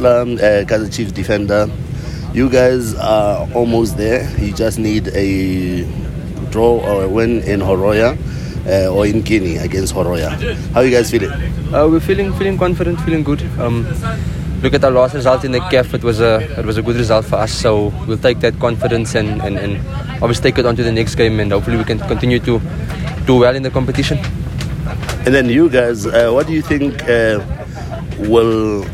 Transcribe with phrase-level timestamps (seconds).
[0.00, 1.68] Islam, uh, Chiefs defender.
[2.32, 4.24] You guys are almost there.
[4.38, 5.84] You just need a
[6.50, 8.16] draw or a win in Horoya
[8.66, 10.30] uh, or in Guinea against Horoya.
[10.72, 11.30] How are you guys feeling?
[11.74, 13.42] Uh, we're feeling feeling confident, feeling good.
[13.60, 13.84] Um,
[14.62, 15.92] look at our last result in the CAF.
[15.92, 17.52] It was a it was a good result for us.
[17.52, 19.76] So we'll take that confidence and, and, and
[20.22, 22.58] obviously take it on to the next game, and hopefully we can continue to
[23.26, 24.16] do well in the competition.
[25.26, 27.44] And then you guys, uh, what do you think uh,
[28.20, 28.86] will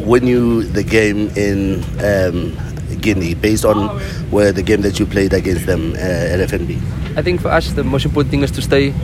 [0.00, 2.56] win you the game in um,
[3.00, 3.98] Guinea based on
[4.30, 6.80] where the game that you played against them uh, at FNB?
[7.16, 8.94] I think for us the most important thing is to stay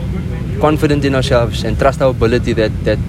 [0.59, 2.99] confident in ourselves and trust our ability that that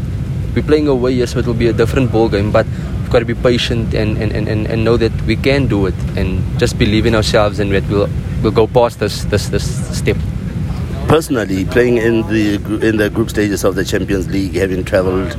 [0.54, 3.20] we're playing away, yes, so it will be a different ball game, but we've got
[3.20, 6.78] to be patient and, and, and, and know that we can do it and just
[6.78, 8.08] believe in ourselves and that we'll,
[8.42, 10.16] we'll go past this, this, this step.
[11.08, 15.34] Personally, playing in the in the group stages of the Champions League, having travelled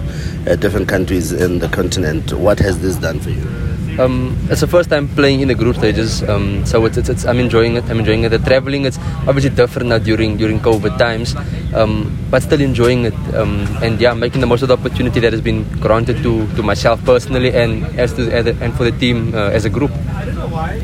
[0.48, 3.46] uh, different countries in the continent, what has this done for you?
[4.02, 7.26] Um, it's the first time playing in the group stages, um, so it's, it's, it's,
[7.26, 7.84] I'm enjoying it.
[7.84, 8.30] I'm enjoying it.
[8.30, 11.36] The traveling, it's obviously different now during during COVID times,
[11.76, 13.14] um, but still enjoying it.
[13.36, 16.64] Um, and yeah, making the most of the opportunity that has been granted to, to
[16.64, 19.92] myself personally and as to and for the team uh, as a group.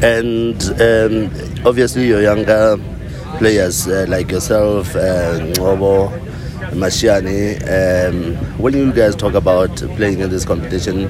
[0.04, 2.78] And um, obviously, you're younger
[3.38, 6.10] players uh, like yourself, uh, Ngcobo,
[6.74, 7.60] Mashiane.
[7.68, 11.06] Um, when you guys talk about playing in this competition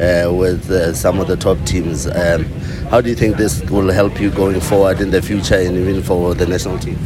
[0.00, 2.44] uh, with uh, some of the top teams, um,
[2.90, 6.02] how do you think this will help you going forward in the future and even
[6.02, 6.98] for the national team?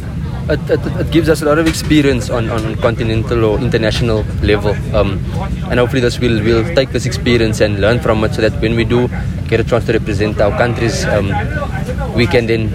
[0.47, 4.75] It, it, it gives us a lot of experience on, on continental or international level,
[4.95, 5.17] um,
[5.71, 8.75] and hopefully this will will take this experience and learn from it, so that when
[8.75, 9.07] we do
[9.47, 11.33] get a chance to represent our countries, um,
[12.13, 12.69] we can then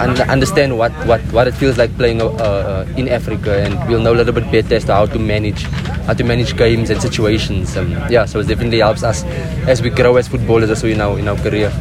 [0.00, 4.00] un- understand what, what, what it feels like playing uh, uh, in Africa, and we'll
[4.00, 5.62] know a little bit better as to how to manage
[6.06, 7.76] how to manage games and situations.
[7.76, 9.24] Um, yeah, so it definitely helps us
[9.66, 11.72] as we grow as footballers, also in our in our career.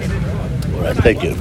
[0.75, 1.35] All right, thank you.